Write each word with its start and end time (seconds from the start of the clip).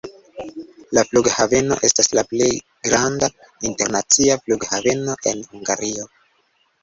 La 0.97 1.01
Flughaveno 1.09 1.75
estas 1.89 2.07
la 2.19 2.23
plej 2.31 2.47
granda 2.87 3.29
internacia 3.71 4.37
flughaveno 4.45 5.19
en 5.33 5.45
Hungario. 5.53 6.09